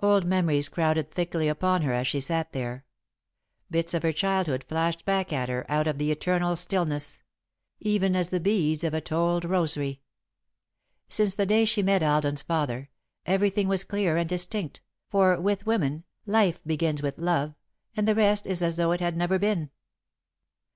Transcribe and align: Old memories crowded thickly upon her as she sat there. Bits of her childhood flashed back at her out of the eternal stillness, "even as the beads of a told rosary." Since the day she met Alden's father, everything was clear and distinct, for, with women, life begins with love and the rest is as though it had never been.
Old 0.00 0.24
memories 0.24 0.68
crowded 0.68 1.08
thickly 1.08 1.46
upon 1.46 1.82
her 1.82 1.92
as 1.92 2.08
she 2.08 2.20
sat 2.20 2.50
there. 2.52 2.84
Bits 3.70 3.94
of 3.94 4.02
her 4.02 4.10
childhood 4.10 4.64
flashed 4.64 5.04
back 5.04 5.32
at 5.32 5.48
her 5.48 5.64
out 5.70 5.86
of 5.86 5.96
the 5.96 6.10
eternal 6.10 6.56
stillness, 6.56 7.20
"even 7.78 8.16
as 8.16 8.30
the 8.30 8.40
beads 8.40 8.82
of 8.82 8.94
a 8.94 9.00
told 9.00 9.44
rosary." 9.44 10.00
Since 11.08 11.36
the 11.36 11.46
day 11.46 11.64
she 11.64 11.84
met 11.84 12.02
Alden's 12.02 12.42
father, 12.42 12.90
everything 13.26 13.68
was 13.68 13.84
clear 13.84 14.16
and 14.16 14.28
distinct, 14.28 14.80
for, 15.08 15.40
with 15.40 15.66
women, 15.66 16.02
life 16.26 16.60
begins 16.66 17.00
with 17.00 17.18
love 17.18 17.54
and 17.96 18.08
the 18.08 18.16
rest 18.16 18.48
is 18.48 18.64
as 18.64 18.74
though 18.76 18.90
it 18.90 18.98
had 19.00 19.16
never 19.16 19.38
been. 19.38 19.70